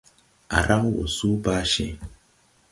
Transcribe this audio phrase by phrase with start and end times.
[0.55, 1.93] Á raw woo su baa cee.